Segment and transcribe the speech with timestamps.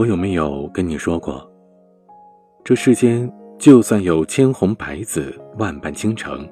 [0.00, 1.46] 我有没有跟你说过，
[2.64, 6.48] 这世间就算有千红百紫、万般倾城，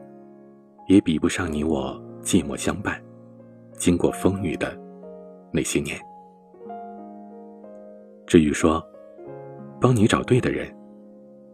[0.87, 3.03] 也比不上你我寂寞相伴、
[3.73, 4.79] 经过风雨的
[5.51, 5.99] 那些年。
[8.27, 8.87] 至于说，
[9.81, 10.71] 帮你找对的人，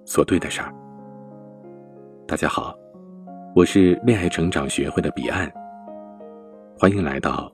[0.05, 0.75] 做对的事儿。
[2.27, 2.75] 大家好，
[3.55, 5.49] 我是恋爱成长学会的彼岸，
[6.77, 7.49] 欢迎来到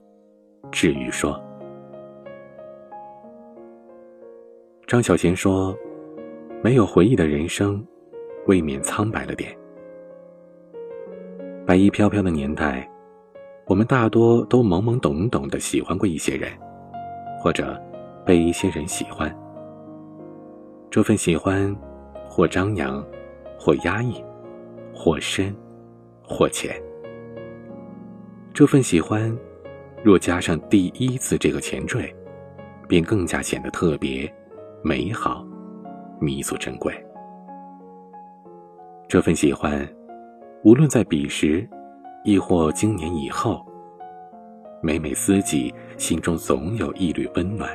[0.71, 1.39] 治愈说。
[4.91, 5.73] 张小娴说
[6.61, 7.81] ：“没有回忆的人生，
[8.45, 9.57] 未免苍白了点。
[11.65, 12.91] 白衣飘飘的年代，
[13.67, 16.51] 我们大多都懵懵懂懂的喜欢过一些人，
[17.39, 17.81] 或者
[18.25, 19.33] 被一些人喜欢。
[20.89, 21.73] 这份喜欢，
[22.27, 23.01] 或张扬，
[23.57, 24.21] 或压抑，
[24.93, 25.55] 或深，
[26.21, 26.75] 或浅。
[28.53, 29.33] 这份喜欢，
[30.03, 32.13] 若加上第一次这个前缀，
[32.89, 34.29] 便更加显得特别。”
[34.83, 35.45] 美好，
[36.19, 36.91] 弥足珍贵。
[39.07, 39.87] 这份喜欢，
[40.63, 41.69] 无论在彼时，
[42.23, 43.63] 亦或经年以后，
[44.81, 47.69] 每每思及，心中总有一缕温暖，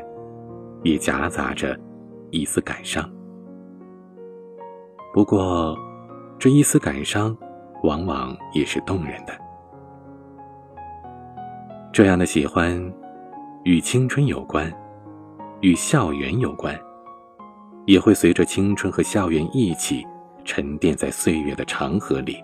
[0.82, 1.78] 也夹杂着
[2.32, 3.08] 一丝感伤。
[5.14, 5.78] 不过，
[6.40, 7.36] 这一丝感伤，
[7.84, 9.32] 往往也是动人的。
[11.92, 12.92] 这样的喜欢，
[13.62, 14.72] 与青春有关，
[15.60, 16.76] 与校园有关。
[17.86, 20.04] 也会随着青春和校园一起
[20.44, 22.36] 沉淀在岁月的长河里，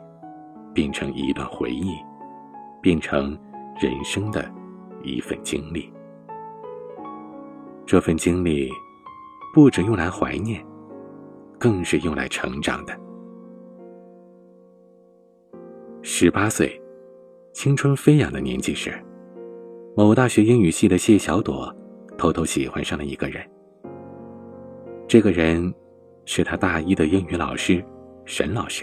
[0.72, 1.96] 变成一段回忆，
[2.80, 3.36] 变成
[3.78, 4.48] 人生的
[5.02, 5.92] 一份经历。
[7.84, 8.70] 这份经历，
[9.52, 10.64] 不止用来怀念，
[11.58, 12.96] 更是用来成长的。
[16.02, 16.80] 十八岁，
[17.52, 18.94] 青春飞扬的年纪时，
[19.96, 21.74] 某大学英语系的谢小朵
[22.16, 23.44] 偷偷喜欢上了一个人。
[25.12, 25.70] 这个人
[26.24, 27.84] 是他大一的英语老师，
[28.24, 28.82] 沈老师。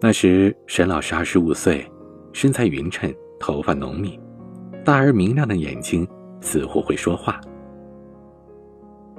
[0.00, 1.86] 那时，沈老师二十五岁，
[2.32, 4.18] 身材匀称，头发浓密，
[4.82, 6.08] 大而明亮的眼睛
[6.40, 7.38] 似乎会说话。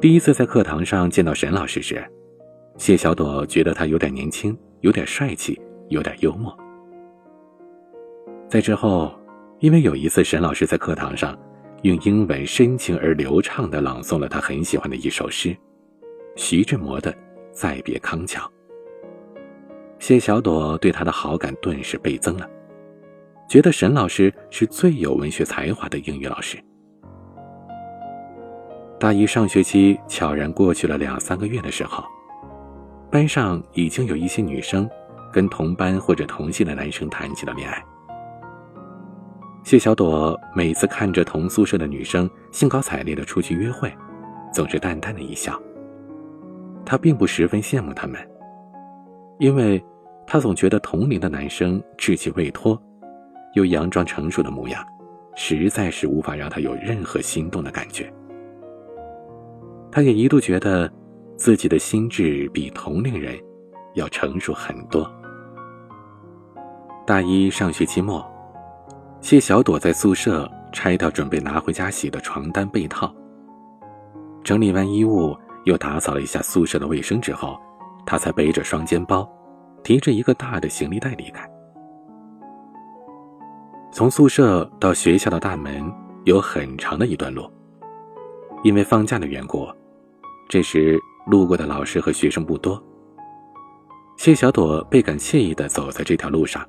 [0.01, 2.03] 第一次在课堂上见到沈老师时，
[2.77, 6.51] 谢小朵觉得他有点年轻，有点帅气，有点幽默。
[8.47, 9.13] 在之后，
[9.59, 11.37] 因为有一次沈老师在课堂上。
[11.83, 15.55] 用英文深情而流畅地朗诵了他很喜欢的一首诗，
[16.35, 17.11] 徐志摩的
[17.53, 18.41] 《再别康桥》。
[19.97, 22.49] 谢小朵对他的好感顿时倍增了，
[23.47, 26.57] 觉得沈老师是最有文学才华的英语老师。
[28.99, 32.03] 大一上学期悄然过去了两三个月的时候，
[33.09, 34.89] 班上已经有一些女生
[35.31, 37.81] 跟同班或者同系的男生谈起了恋爱。
[39.69, 43.93] 谢小朵每次看着同宿舍的女生兴高采烈的出去约会，
[44.51, 45.61] 总是淡淡的一笑。
[46.83, 48.19] 她并不十分羡慕他们，
[49.37, 49.79] 因为
[50.25, 52.81] 她总觉得同龄的男生稚气未脱，
[53.53, 54.83] 又佯装成熟的模样，
[55.35, 58.11] 实在是无法让她有任何心动的感觉。
[59.91, 60.91] 她也一度觉得
[61.35, 63.37] 自己的心智比同龄人
[63.93, 65.07] 要成熟很多。
[67.05, 68.27] 大一上学期末。
[69.21, 73.13] 谢小朵在宿舍拆掉准备拿回家洗的床单被套，
[74.43, 77.59] 整理完衣物，又打扫了一下宿舍的卫生之后，
[78.05, 79.29] 她才背着双肩包，
[79.83, 81.47] 提着一个大的行李袋离开。
[83.91, 85.83] 从宿舍到学校的大门
[86.23, 87.51] 有很长的一段路，
[88.63, 89.67] 因为放假的缘故，
[90.47, 90.97] 这时
[91.27, 92.81] 路过的老师和学生不多。
[94.15, 96.65] 谢小朵倍感惬意地走在这条路上。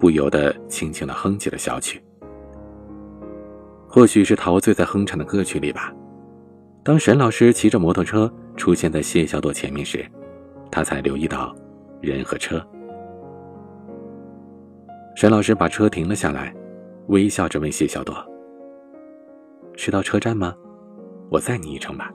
[0.00, 2.02] 不由得轻轻的哼起了小曲，
[3.86, 5.92] 或许是陶醉在哼唱的歌曲里吧。
[6.82, 10.02] 当沈老师骑着摩托车出现在谢小朵前面时，
[10.72, 11.54] 他才留意到
[12.00, 12.66] 人和车。
[15.14, 16.54] 沈老师把车停了下来，
[17.08, 18.16] 微笑着问谢小朵
[19.76, 20.54] ：“是到车站吗？
[21.28, 22.10] 我载你一程吧。”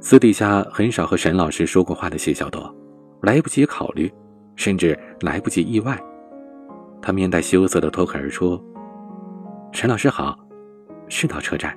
[0.00, 2.70] 私底下很少和沈老师说过话的谢小朵，
[3.22, 4.12] 来不及考虑。
[4.56, 5.98] 甚至来不及意外，
[7.02, 8.62] 他面带羞涩的脱口而出
[9.72, 10.38] ：“陈老师好，
[11.08, 11.76] 是到车站。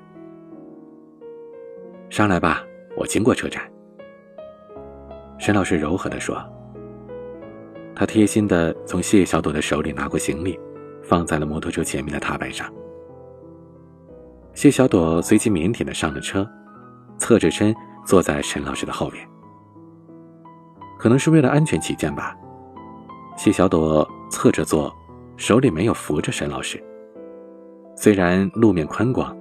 [2.09, 2.63] 上来吧，
[2.95, 3.61] 我经过车站。”
[5.39, 6.37] 沈老师柔和的说。
[7.95, 10.59] 他贴心的从谢小朵的手里拿过行李，
[11.01, 12.71] 放在了摩托车前面的踏板上。
[14.53, 16.47] 谢小朵随即腼腆的上了车，
[17.17, 17.75] 侧着身
[18.05, 19.27] 坐在沈老师的后面。
[20.99, 22.37] 可能是为了安全起见吧。
[23.37, 24.91] 谢小朵侧着坐，
[25.37, 26.83] 手里没有扶着沈老师。
[27.95, 29.37] 虽然路面宽广，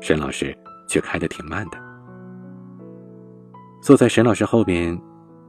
[0.00, 0.56] 沈老师
[0.88, 1.76] 却开得挺慢的。
[3.82, 4.96] 坐在沈老师后边，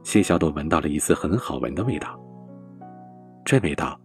[0.02, 2.20] 谢小朵闻到了一丝很好闻的味道。
[3.44, 3.96] 这味道，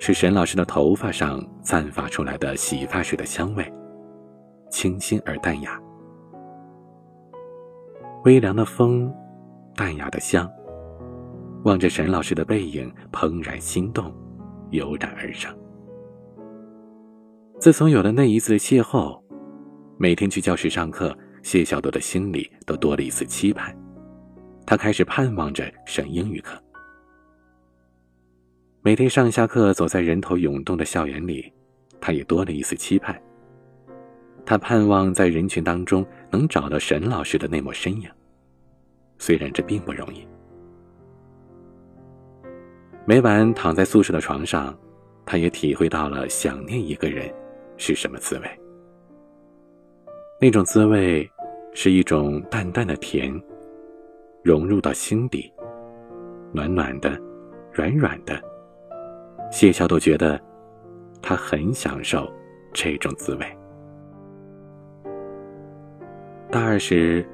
[0.00, 3.72] 是沈老师的头发上散发出来的洗发水的香味，
[4.70, 5.80] 清新而淡雅。
[8.24, 9.14] 微凉的风，
[9.76, 10.50] 淡雅的香。
[11.66, 14.14] 望着沈老师的背影，怦然心动，
[14.70, 15.52] 油然而生。
[17.58, 19.20] 自从有了那一次邂逅，
[19.98, 23.76] 每天去教室上课，谢小朵的心里都多了一丝期盼。
[24.64, 26.56] 他开始盼望着上英语课。
[28.82, 31.52] 每天上下课，走在人头涌动的校园里，
[32.00, 33.20] 他也多了一丝期盼。
[34.44, 38.08] 他盼望在人群当中能找到沈老师的那抹身影，
[39.18, 40.24] 虽然这并不容易。
[43.08, 44.76] 每晚躺在宿舍的床上，
[45.24, 47.32] 他也体会到了想念一个人
[47.76, 48.60] 是什么滋味。
[50.40, 51.30] 那种滋味，
[51.72, 53.32] 是一种淡淡的甜，
[54.42, 55.52] 融入到心底，
[56.52, 57.16] 暖暖的，
[57.70, 58.42] 软软的。
[59.52, 60.40] 谢小朵觉得，
[61.22, 62.28] 他很享受
[62.72, 63.46] 这种滋味。
[66.50, 67.24] 大二时，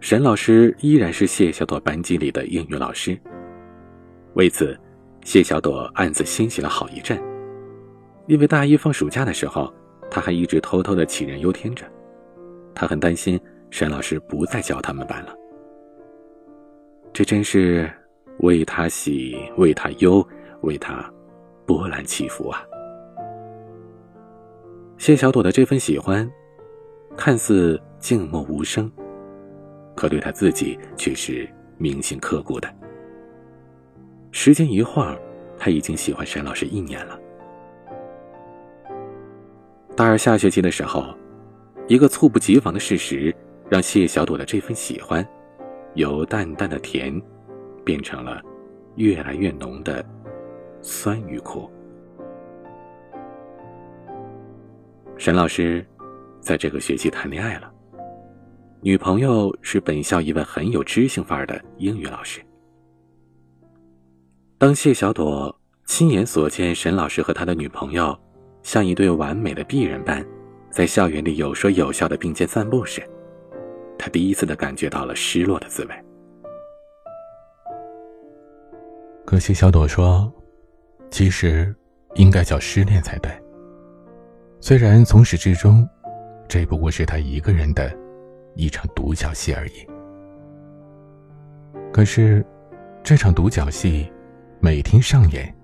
[0.00, 3.20] 沈老师依然是谢小朵班级里的英语老师，
[4.32, 4.74] 为此。
[5.28, 7.22] 谢小朵暗自欣喜了好一阵，
[8.28, 9.70] 因为大一放暑假的时候，
[10.10, 11.84] 他还一直偷偷的杞人忧天着。
[12.74, 13.38] 他很担心
[13.68, 15.34] 沈老师不再教他们班了。
[17.12, 17.92] 这真是
[18.38, 20.26] 为他喜，为他忧，
[20.62, 21.04] 为他
[21.66, 22.64] 波澜起伏啊！
[24.96, 26.26] 谢小朵的这份喜欢，
[27.18, 28.90] 看似静默无声，
[29.94, 31.46] 可对他自己却是
[31.76, 32.77] 铭心刻骨的。
[34.30, 35.16] 时间一晃，
[35.58, 37.18] 他已经喜欢沈老师一年了。
[39.96, 41.14] 大二下学期的时候，
[41.86, 43.34] 一个猝不及防的事实，
[43.68, 45.26] 让谢小朵的这份喜欢，
[45.94, 47.20] 由淡淡的甜，
[47.84, 48.40] 变成了
[48.96, 50.04] 越来越浓的
[50.82, 51.68] 酸与苦。
[55.16, 55.84] 沈老师
[56.38, 57.72] 在这个学期谈恋爱了，
[58.80, 62.40] 女朋友是本校一位很有知性范儿的英语老师。
[64.60, 68.18] 当谢小朵亲眼所见沈老师和他的女朋友，
[68.64, 70.26] 像一对完美的璧人般，
[70.68, 73.00] 在校园里有说有笑的并肩散步时，
[73.96, 75.94] 他第一次的感觉到了失落的滋味。
[79.24, 80.28] 可谢小朵说
[81.08, 81.72] ：“其实，
[82.16, 83.30] 应该叫失恋才对。
[84.58, 85.88] 虽然从始至终，
[86.48, 87.96] 这不过是他一个人的，
[88.56, 89.86] 一场独角戏而已。
[91.92, 92.44] 可是，
[93.04, 94.10] 这场独角戏。”
[94.60, 95.54] 每天上演，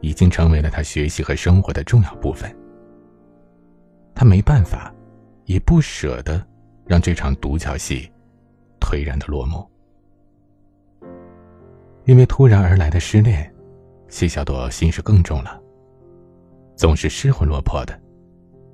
[0.00, 2.54] 已经成为了他学习和生活的重要部分。
[4.14, 4.94] 他没办法，
[5.44, 6.44] 也不舍得
[6.86, 8.10] 让这场独角戏
[8.80, 9.68] 颓然的落幕。
[12.04, 13.52] 因为突然而来的失恋，
[14.08, 15.60] 谢小朵心事更重了，
[16.74, 18.00] 总是失魂落魄的，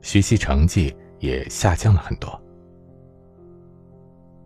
[0.02, 2.40] 学习成绩也下降了很多。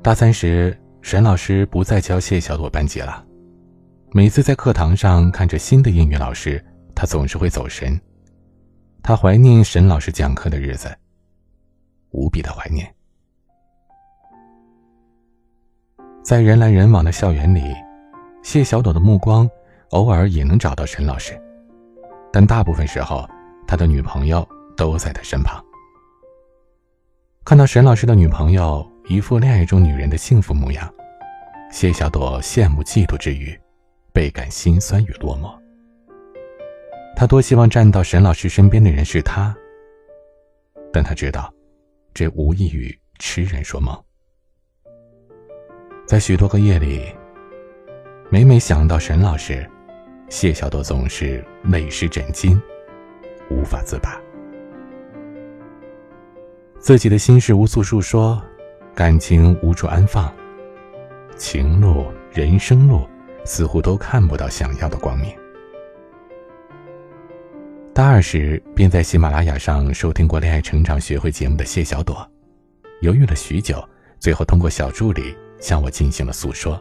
[0.01, 3.25] 大三时，沈老师不再教谢小朵班级了。
[4.11, 6.65] 每次在课堂上看着新的英语老师，
[6.95, 8.01] 他总是会走神。
[9.03, 10.89] 他怀念沈老师讲课的日子，
[12.13, 12.91] 无比的怀念。
[16.23, 17.63] 在人来人往的校园里，
[18.43, 19.49] 谢小朵的目光
[19.91, 21.39] 偶尔也能找到沈老师，
[22.33, 23.29] 但大部分时候，
[23.67, 25.63] 他的女朋友都在他身旁。
[27.45, 30.91] 看到沈老师的女朋友一副恋爱中女人的幸福模样，
[31.71, 33.59] 谢小朵羡慕嫉妒之余。
[34.19, 35.57] 倍感心酸与落寞。
[37.15, 39.57] 他多希望站到沈老师身边的人是他，
[40.93, 41.55] 但他知道，
[42.13, 43.97] 这无异于痴人说梦。
[46.05, 47.15] 在许多个夜里，
[48.29, 49.65] 每每想到沈老师，
[50.29, 52.61] 谢小朵总是泪湿枕巾，
[53.49, 54.21] 无法自拔。
[56.81, 58.43] 自己的心事无处诉说，
[58.97, 60.29] 感情无处安放，
[61.37, 63.07] 情路、人生路。
[63.49, 65.35] 似乎都看不到想要的光明。
[67.95, 72.31] 大二时，便在喜马拉雅上收听过《恋爱成长学会》节目的谢小朵，
[73.01, 73.83] 犹豫了许久，
[74.21, 76.81] 最后通过小助理向我进行了诉说，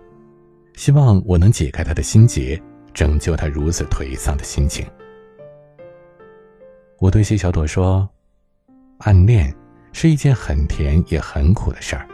[0.75, 2.61] 希望我能解开他的心结，
[2.93, 4.85] 拯救他如此颓丧的心情。
[6.99, 8.07] 我对谢小朵说
[8.99, 9.55] ：“暗恋
[9.93, 12.05] 是一件很甜也很苦的事儿，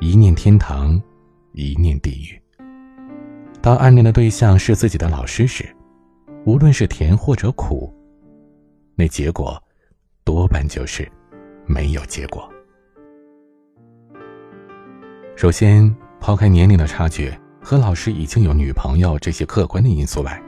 [0.00, 1.02] 一念天堂，
[1.52, 2.40] 一念地狱。”
[3.62, 5.64] 当暗恋的对象是自己的老师时，
[6.44, 7.94] 无论是甜或者苦，
[8.96, 9.62] 那结果
[10.24, 11.08] 多半就是
[11.64, 12.52] 没有结果。
[15.36, 20.42] 首先，抛开年龄的差距和老师已经有女朋友这些客观的因素外，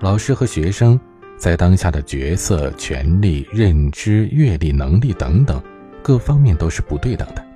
[0.00, 0.98] 老师和学生
[1.36, 5.62] 在当下的角色、权利、认知、阅历、能力等等
[6.02, 7.46] 各方面都是不对等的。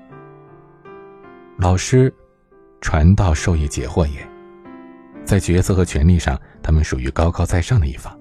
[1.58, 2.12] 老师，
[2.80, 4.29] 传道授业解惑也，
[5.30, 8.12] 在角色和权利上，他们属于高高在上的一方；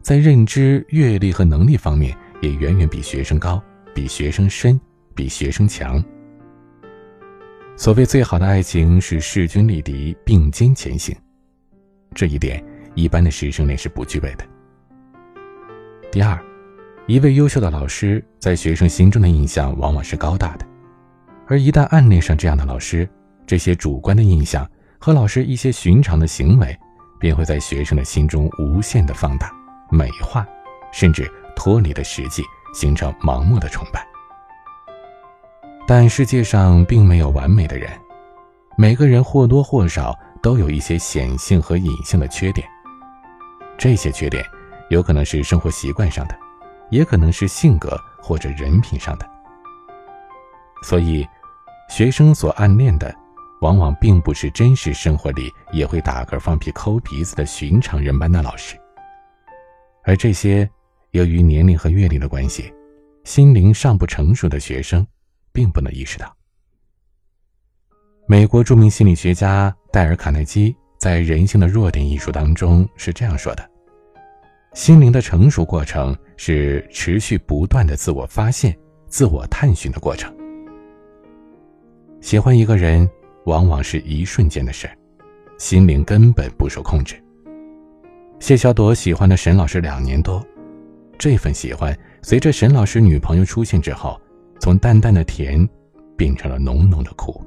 [0.00, 3.60] 在认知、阅历和能力方面，也远远比学生高，
[3.92, 4.80] 比学生深，
[5.16, 6.00] 比学生强。
[7.76, 11.12] 所谓最好的爱情是势均力敌，并肩前行，
[12.14, 12.64] 这一点
[12.94, 14.46] 一般的师生恋是不具备的。
[16.12, 16.40] 第二，
[17.08, 20.64] 一位优秀的老师在学生心中的印象往往是高大的。
[21.48, 23.08] 而一旦暗恋上这样的老师，
[23.44, 24.64] 这些主观的印象
[24.98, 26.76] 和老师一些寻常的行为，
[27.18, 29.50] 便会在学生的心中无限的放大、
[29.90, 30.46] 美化，
[30.92, 32.42] 甚至脱离了实际，
[32.74, 34.06] 形成盲目的崇拜。
[35.86, 37.90] 但世界上并没有完美的人，
[38.76, 42.68] 每个人或多或少都有一些显性和隐性的缺点。
[43.78, 44.44] 这些缺点，
[44.90, 46.36] 有可能是生活习惯上的，
[46.90, 49.26] 也可能是性格或者人品上的。
[50.82, 51.26] 所以。
[51.90, 53.16] 学生所暗恋的，
[53.60, 58.76] 往往并不是真实生活里也会打嗝、放屁、抠鼻子的寻常人般的老师。
[60.04, 60.68] 而这些，
[61.10, 62.72] 由于年龄和阅历的关系，
[63.24, 65.06] 心灵尚不成熟的学生，
[65.52, 66.34] 并不能意识到。
[68.26, 73.70] 美国著名心理学家戴尔·卡耐基在《人性的弱点》一书当中是这样说的
[74.74, 80.34] ：“心灵的成熟过程是持续不断的自我发现、自我探寻的过程。”
[82.20, 83.08] 喜欢一个人，
[83.48, 84.94] 往往是一瞬间的事儿
[85.56, 87.16] 心灵根本不受控制。
[88.38, 90.44] 谢小朵喜欢了沈老师两年多，
[91.18, 94.20] 这份喜欢随着沈老师女朋友出现之后，
[94.60, 95.66] 从淡淡的甜，
[96.14, 97.42] 变成了浓浓的苦。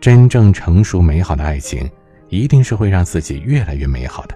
[0.00, 1.88] 真正成熟美好的爱情，
[2.28, 4.34] 一定是会让自己越来越美好的，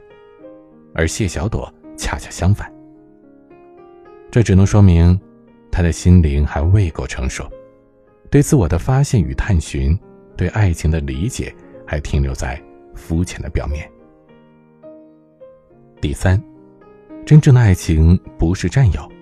[0.94, 2.70] 而谢小朵恰恰相反。
[4.30, 5.18] 这只能说明，
[5.70, 7.50] 他的心灵还未够成熟。
[8.32, 9.96] 对自我的发现与探寻，
[10.38, 11.54] 对爱情的理解
[11.86, 12.58] 还停留在
[12.94, 13.86] 肤浅的表面。
[16.00, 16.42] 第三，
[17.26, 19.12] 真正的爱情不是占有，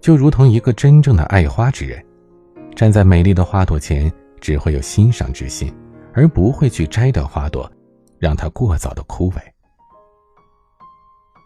[0.00, 2.02] 就如同一个真正的爱花之人，
[2.74, 5.70] 站在美丽的花朵前，只会有欣赏之心，
[6.14, 7.70] 而不会去摘掉花朵，
[8.18, 9.36] 让它过早的枯萎。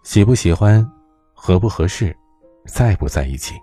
[0.04, 0.88] 喜不喜欢，
[1.32, 2.16] 合不合适，
[2.66, 3.56] 在不在一起。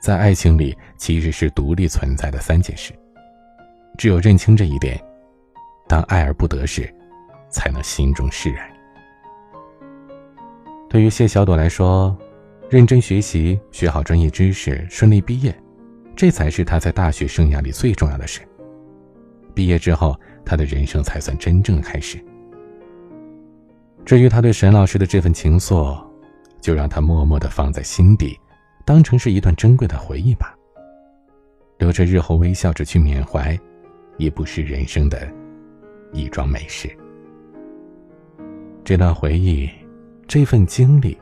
[0.00, 2.92] 在爱情里，其实是独立存在的三件事。
[3.98, 5.02] 只有认清这一点，
[5.88, 6.92] 当爱而不得时，
[7.48, 8.68] 才能心中释然。
[10.88, 12.16] 对于谢小朵来说，
[12.68, 15.54] 认真学习，学好专业知识，顺利毕业，
[16.14, 18.40] 这才是她在大学生涯里最重要的事。
[19.54, 22.22] 毕业之后，她的人生才算真正开始。
[24.04, 25.98] 至于她对沈老师的这份情愫，
[26.60, 28.38] 就让她默默的放在心底。
[28.86, 30.56] 当成是一段珍贵的回忆吧，
[31.76, 33.58] 留着日后微笑着去缅怀，
[34.16, 35.28] 也不是人生的
[36.12, 36.88] 一桩美事。
[38.84, 39.68] 这段回忆，
[40.28, 41.18] 这份经历，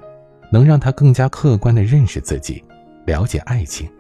[0.53, 2.63] 能让他更加客观的认识自己，
[3.07, 3.91] 了解爱情，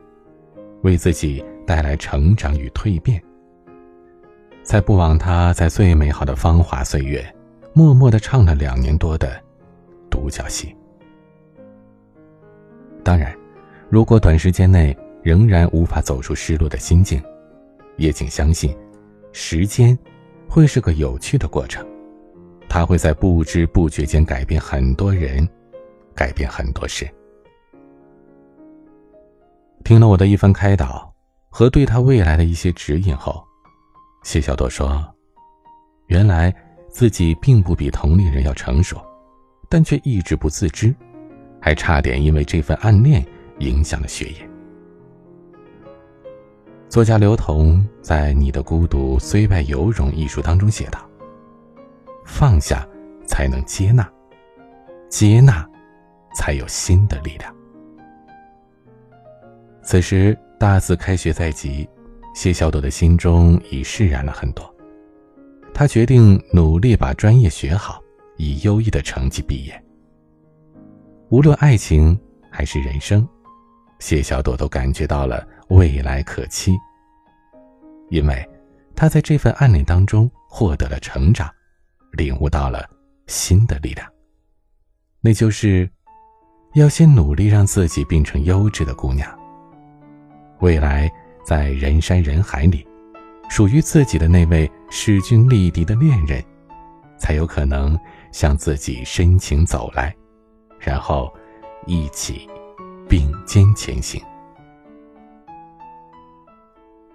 [0.83, 3.19] 为自己带来成长与蜕变，
[4.63, 7.25] 才不枉他在最美好的芳华岁月，
[7.73, 9.43] 默默的唱了两年多的
[10.11, 10.77] 独角戏。
[13.03, 13.35] 当然。
[13.91, 17.23] 如果短时间内仍然无法走出失落的心境，
[17.97, 18.77] 也请相信，
[19.33, 19.97] 时间
[20.49, 21.87] 会是个有趣的过程，
[22.69, 25.49] 它会在不知不觉间改变很多人，
[26.15, 27.09] 改变很多事。
[29.85, 31.13] 听了我的一番开导
[31.51, 33.45] 和对他未来的一些指引后，
[34.25, 35.05] 谢小朵说
[36.09, 36.53] ：“原来
[36.89, 39.01] 自己并不比同龄人要成熟，
[39.69, 40.93] 但却一直不自知，
[41.61, 43.25] 还差点因为这份暗恋。”
[43.59, 44.49] 影响了学业。
[46.89, 51.01] 作家刘同在《你的孤独虽败犹荣》一书当中写道
[52.25, 52.87] ：“放下，
[53.27, 54.05] 才能接纳；
[55.09, 55.69] 接纳，
[56.37, 57.53] 才有新的力量。”
[59.83, 61.89] 此时大四开学在即，
[62.33, 64.73] 谢小朵的心中已释然了很多。
[65.75, 68.01] 他决定努力把专业学好，
[68.37, 69.85] 以优异的成绩毕业。
[71.29, 72.17] 无论爱情
[72.51, 73.29] 还是人生。
[73.99, 76.73] 谢小朵都感觉到了未来可期，
[78.11, 78.47] 因为
[78.95, 81.51] 她在这份暗恋当中获得了成长，
[82.13, 82.89] 领悟到了
[83.27, 84.07] 新的力量。
[85.21, 85.89] 那就是，
[86.75, 89.27] 要先努力让自己变成优质的姑娘，
[90.61, 91.11] 未来
[91.45, 92.87] 在人山人海里，
[93.49, 96.45] 属于自己的那位势均力敌的恋人，
[97.17, 97.99] 才有可能
[98.33, 100.15] 向自己深情走来，
[100.79, 101.33] 然后
[101.87, 102.47] 一起
[103.09, 104.23] 并肩前行。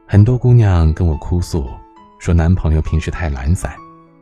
[0.07, 1.69] 很多姑娘跟我哭诉，
[2.19, 3.75] 说男朋友平时太懒散，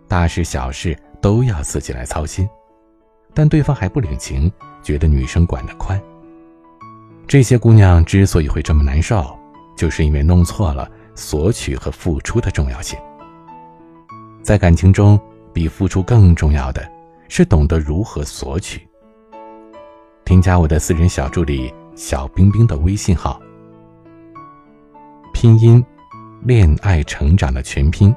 [0.08, 2.48] 大事小事都要自己来操心，
[3.34, 4.52] 但对方还不领情，
[4.84, 6.02] 觉得女生管得宽。
[7.28, 9.38] 这些姑娘之所以会这么难受，
[9.76, 12.98] 就是因为弄错了索取和付出的重要性。
[14.42, 15.20] 在感情中，
[15.52, 16.90] 比付出更重要的
[17.28, 18.87] 是懂得如何索取。
[20.28, 23.42] 添加我的私人小助理小冰冰的微信号，
[25.34, 25.82] 拼音
[26.44, 28.14] “恋爱成长”的全拼，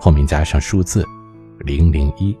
[0.00, 1.06] 后面加上数字
[1.58, 2.34] 零零一。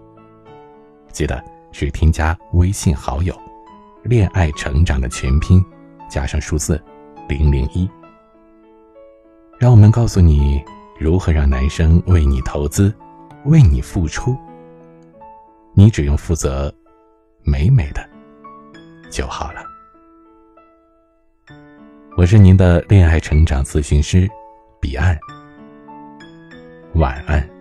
[1.10, 3.38] 记得是添加微信好友
[4.02, 5.62] “恋爱成长”的全拼。
[6.08, 6.82] 加上数字
[7.28, 7.86] 零零一，
[9.58, 10.64] 让我们告诉你
[10.98, 12.90] 如何让男生为你投资，
[13.44, 14.34] 为你付出。
[15.74, 16.74] 你只用负责
[17.42, 18.08] 美美的
[19.12, 19.62] 就好了。
[22.16, 24.28] 我是您的恋爱成长咨询师
[24.80, 25.18] 彼岸，
[26.94, 27.51] 晚安。